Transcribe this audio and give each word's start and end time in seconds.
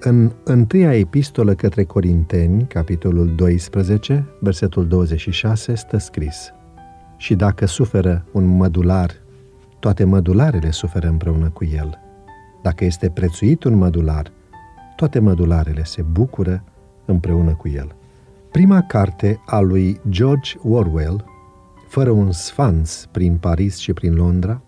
În 0.00 0.32
întâia 0.44 0.94
epistolă 0.94 1.54
către 1.54 1.84
Corinteni, 1.84 2.66
capitolul 2.66 3.34
12, 3.34 4.26
versetul 4.40 4.88
26, 4.88 5.74
stă 5.74 5.96
scris 5.98 6.52
Și 7.16 7.34
dacă 7.34 7.66
suferă 7.66 8.24
un 8.32 8.46
mădular, 8.46 9.10
toate 9.78 10.04
mădularele 10.04 10.70
suferă 10.70 11.08
împreună 11.08 11.50
cu 11.50 11.64
el. 11.64 11.98
Dacă 12.62 12.84
este 12.84 13.10
prețuit 13.10 13.64
un 13.64 13.74
mădular, 13.74 14.32
toate 14.96 15.18
mădularele 15.18 15.84
se 15.84 16.02
bucură 16.02 16.64
împreună 17.04 17.54
cu 17.54 17.68
el. 17.68 17.94
Prima 18.50 18.82
carte 18.82 19.40
a 19.46 19.60
lui 19.60 20.00
George 20.08 20.56
Orwell, 20.62 21.24
Fără 21.88 22.10
un 22.10 22.32
sfanț 22.32 23.04
prin 23.04 23.36
Paris 23.36 23.76
și 23.76 23.92
prin 23.92 24.14
Londra, 24.14 24.60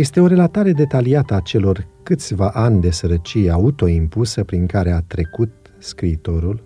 este 0.00 0.20
o 0.20 0.26
relatare 0.26 0.72
detaliată 0.72 1.34
a 1.34 1.40
celor 1.40 1.86
câțiva 2.02 2.48
ani 2.48 2.80
de 2.80 2.90
sărăcie 2.90 3.50
autoimpusă 3.50 4.44
prin 4.44 4.66
care 4.66 4.90
a 4.90 5.00
trecut 5.00 5.50
scriitorul 5.78 6.62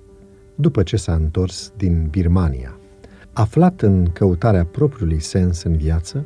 după 0.54 0.82
ce 0.82 0.96
s-a 0.96 1.12
întors 1.14 1.72
din 1.76 2.06
Birmania. 2.10 2.78
Aflat 3.32 3.80
în 3.80 4.06
căutarea 4.12 4.64
propriului 4.64 5.20
sens 5.20 5.62
în 5.62 5.76
viață, 5.76 6.24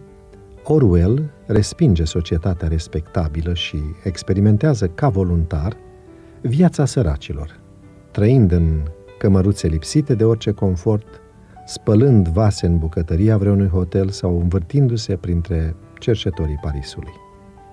Orwell 0.64 1.30
respinge 1.46 2.04
societatea 2.04 2.68
respectabilă 2.68 3.54
și 3.54 3.78
experimentează 4.04 4.86
ca 4.86 5.08
voluntar 5.08 5.76
viața 6.40 6.84
săracilor, 6.84 7.60
trăind 8.10 8.52
în 8.52 8.82
cămăruțe 9.18 9.66
lipsite 9.66 10.14
de 10.14 10.24
orice 10.24 10.50
confort, 10.50 11.20
spălând 11.66 12.28
vase 12.28 12.66
în 12.66 12.78
bucătăria 12.78 13.36
vreunui 13.36 13.68
hotel 13.68 14.08
sau 14.08 14.40
învârtindu-se 14.40 15.16
printre 15.16 15.76
cercetorii 15.98 16.58
Parisului. 16.60 17.12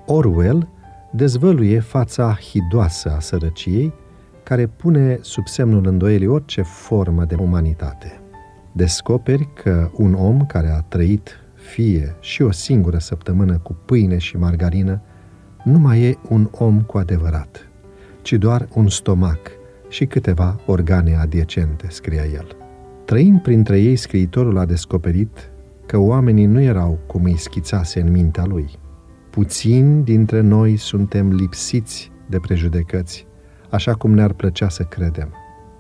Orwell 0.06 0.68
dezvăluie 1.12 1.80
fața 1.80 2.38
hidoasă 2.52 3.12
a 3.16 3.20
sărăciei, 3.20 3.94
care 4.44 4.67
pune 4.67 5.17
sub 5.22 5.48
semnul 5.48 5.88
îndoielii 5.88 6.28
orice 6.28 6.62
formă 6.62 7.26
de 7.26 7.36
umanitate. 7.36 8.20
Descoperi 8.72 9.50
că 9.54 9.90
un 9.94 10.14
om 10.14 10.45
care 10.45 10.70
a 10.70 10.80
trăit 10.80 11.40
fie 11.54 12.16
și 12.20 12.42
o 12.42 12.52
singură 12.52 12.98
săptămână 12.98 13.58
cu 13.58 13.76
pâine 13.86 14.17
și 14.17 14.38
margarină 14.38 15.02
nu 15.64 15.80
mai 15.80 16.02
e 16.02 16.17
un 16.30 16.50
om 16.52 16.82
cu 16.82 16.98
adevărat, 16.98 17.70
ci 18.22 18.34
doar 18.34 18.67
un 18.73 18.88
stomac 18.88 19.39
și 19.89 20.06
câteva 20.06 20.60
organe 20.66 21.16
adiacente, 21.16 21.88
scria 21.89 22.26
el. 22.26 22.48
Trăind 23.06 23.42
printre 23.42 23.80
ei, 23.80 23.95
scriitorul 23.95 24.58
a 24.58 24.66
descoperit 24.66 25.52
că 25.86 25.97
oamenii 25.97 26.45
nu 26.45 26.61
erau 26.61 27.00
cum 27.05 27.23
îi 27.23 27.38
schițase 27.38 28.02
în 28.02 28.11
mintea 28.11 28.45
lui. 28.45 28.69
Puțini 29.30 30.03
dintre 30.03 30.42
noi 30.42 30.77
suntem 30.77 31.31
lipsiți 31.31 32.11
de 32.30 32.39
prejudecăți, 32.39 33.27
așa 33.69 33.94
cum 33.94 34.14
ne-ar 34.14 34.33
plăcea 34.33 34.69
să 34.69 34.83
credem. 34.83 35.33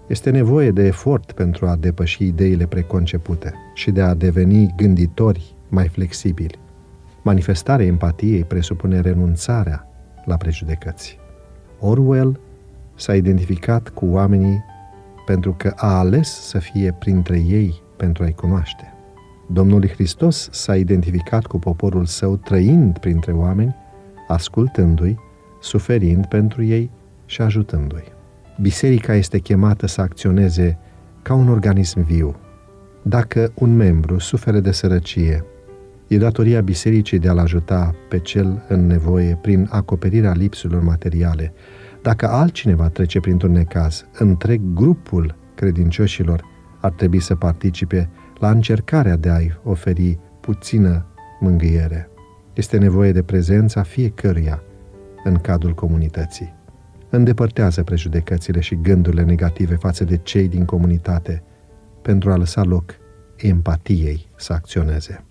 Este 0.07 0.29
nevoie 0.29 0.71
de 0.71 0.83
efort 0.83 1.31
pentru 1.31 1.65
a 1.67 1.75
depăși 1.75 2.25
ideile 2.25 2.65
preconcepute 2.65 3.53
și 3.73 3.91
de 3.91 4.01
a 4.01 4.13
deveni 4.13 4.73
gânditori 4.75 5.55
mai 5.69 5.87
flexibili. 5.87 6.59
Manifestarea 7.21 7.85
empatiei 7.85 8.43
presupune 8.43 8.99
renunțarea 8.99 9.87
la 10.25 10.37
prejudecăți. 10.37 11.19
Orwell 11.79 12.39
s-a 12.95 13.15
identificat 13.15 13.89
cu 13.89 14.05
oamenii 14.05 14.63
pentru 15.25 15.53
că 15.57 15.73
a 15.75 15.97
ales 15.97 16.47
să 16.47 16.59
fie 16.59 16.95
printre 16.99 17.39
ei 17.39 17.81
pentru 17.97 18.23
a-i 18.23 18.33
cunoaște. 18.33 18.94
Domnul 19.47 19.87
Hristos 19.87 20.49
s-a 20.51 20.75
identificat 20.75 21.45
cu 21.45 21.59
poporul 21.59 22.05
său 22.05 22.37
trăind 22.37 22.97
printre 22.97 23.31
oameni, 23.31 23.75
ascultându-i, 24.27 25.19
suferind 25.61 26.25
pentru 26.25 26.63
ei 26.63 26.91
și 27.25 27.41
ajutându-i. 27.41 28.13
Biserica 28.61 29.13
este 29.13 29.39
chemată 29.39 29.87
să 29.87 30.01
acționeze 30.01 30.77
ca 31.21 31.33
un 31.33 31.49
organism 31.49 32.03
viu. 32.03 32.35
Dacă 33.01 33.51
un 33.55 33.75
membru 33.75 34.19
suferă 34.19 34.59
de 34.59 34.71
sărăcie, 34.71 35.45
e 36.07 36.17
datoria 36.17 36.61
bisericii 36.61 37.19
de 37.19 37.29
a-l 37.29 37.37
ajuta 37.37 37.95
pe 38.09 38.19
cel 38.19 38.65
în 38.67 38.87
nevoie 38.87 39.39
prin 39.41 39.67
acoperirea 39.71 40.31
lipsurilor 40.31 40.83
materiale. 40.83 41.53
Dacă 42.01 42.29
altcineva 42.29 42.89
trece 42.89 43.19
printr-un 43.19 43.51
necaz, 43.51 44.05
întreg 44.19 44.61
grupul 44.73 45.35
credincioșilor 45.55 46.43
ar 46.81 46.91
trebui 46.91 47.19
să 47.19 47.35
participe 47.35 48.09
la 48.39 48.49
încercarea 48.49 49.15
de 49.15 49.29
a-i 49.29 49.59
oferi 49.63 50.19
puțină 50.39 51.05
mângâiere. 51.39 52.09
Este 52.53 52.77
nevoie 52.77 53.11
de 53.11 53.23
prezența 53.23 53.83
fiecăruia 53.83 54.63
în 55.23 55.35
cadrul 55.35 55.73
comunității. 55.73 56.53
Îndepărtează 57.09 57.83
prejudecățile 57.83 58.59
și 58.59 58.81
gândurile 58.81 59.23
negative 59.23 59.75
față 59.75 60.03
de 60.03 60.17
cei 60.17 60.47
din 60.47 60.65
comunitate 60.65 61.43
pentru 62.01 62.31
a 62.31 62.35
lăsa 62.35 62.63
loc 62.63 62.95
empatiei 63.35 64.27
să 64.35 64.53
acționeze. 64.53 65.25